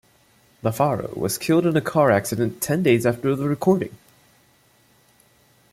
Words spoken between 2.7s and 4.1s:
days after the recording.